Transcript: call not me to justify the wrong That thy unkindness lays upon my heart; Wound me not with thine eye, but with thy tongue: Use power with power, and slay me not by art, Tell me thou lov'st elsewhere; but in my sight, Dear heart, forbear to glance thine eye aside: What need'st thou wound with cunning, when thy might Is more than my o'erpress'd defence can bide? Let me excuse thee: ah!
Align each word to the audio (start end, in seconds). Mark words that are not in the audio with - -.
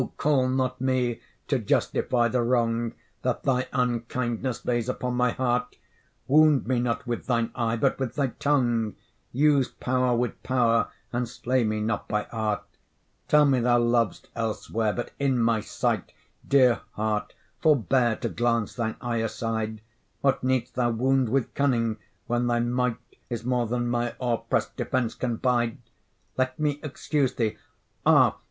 call 0.17 0.47
not 0.49 0.81
me 0.81 1.21
to 1.47 1.59
justify 1.59 2.27
the 2.27 2.41
wrong 2.41 2.91
That 3.21 3.43
thy 3.43 3.67
unkindness 3.71 4.65
lays 4.65 4.89
upon 4.89 5.13
my 5.13 5.29
heart; 5.29 5.77
Wound 6.27 6.65
me 6.65 6.79
not 6.79 7.05
with 7.05 7.27
thine 7.27 7.51
eye, 7.53 7.75
but 7.75 7.99
with 7.99 8.15
thy 8.15 8.29
tongue: 8.39 8.95
Use 9.31 9.67
power 9.69 10.17
with 10.17 10.41
power, 10.41 10.89
and 11.13 11.29
slay 11.29 11.63
me 11.63 11.81
not 11.81 12.07
by 12.07 12.23
art, 12.31 12.63
Tell 13.27 13.45
me 13.45 13.59
thou 13.59 13.77
lov'st 13.77 14.27
elsewhere; 14.35 14.91
but 14.91 15.11
in 15.19 15.37
my 15.37 15.59
sight, 15.61 16.13
Dear 16.47 16.81
heart, 16.93 17.35
forbear 17.61 18.15
to 18.15 18.29
glance 18.29 18.73
thine 18.73 18.95
eye 19.01 19.17
aside: 19.17 19.81
What 20.21 20.43
need'st 20.43 20.73
thou 20.73 20.89
wound 20.89 21.29
with 21.29 21.53
cunning, 21.53 21.97
when 22.25 22.47
thy 22.47 22.59
might 22.59 22.97
Is 23.29 23.45
more 23.45 23.67
than 23.67 23.87
my 23.87 24.15
o'erpress'd 24.19 24.75
defence 24.77 25.13
can 25.13 25.35
bide? 25.35 25.77
Let 26.39 26.57
me 26.57 26.79
excuse 26.81 27.35
thee: 27.35 27.57
ah! 28.03 28.37